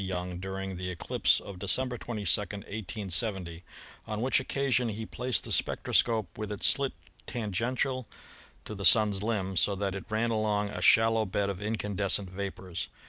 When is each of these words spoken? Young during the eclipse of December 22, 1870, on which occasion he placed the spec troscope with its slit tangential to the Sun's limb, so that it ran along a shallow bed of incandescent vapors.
Young 0.03 0.39
during 0.39 0.77
the 0.77 0.89
eclipse 0.89 1.39
of 1.39 1.59
December 1.59 1.95
22, 1.95 2.27
1870, 2.41 3.63
on 4.07 4.19
which 4.19 4.39
occasion 4.39 4.89
he 4.89 5.05
placed 5.05 5.43
the 5.43 5.51
spec 5.51 5.83
troscope 5.83 6.25
with 6.35 6.51
its 6.51 6.65
slit 6.65 6.93
tangential 7.27 8.07
to 8.65 8.73
the 8.73 8.83
Sun's 8.83 9.21
limb, 9.21 9.55
so 9.55 9.75
that 9.75 9.93
it 9.93 10.05
ran 10.09 10.31
along 10.31 10.69
a 10.69 10.81
shallow 10.81 11.27
bed 11.27 11.51
of 11.51 11.61
incandescent 11.61 12.31
vapors. 12.31 12.87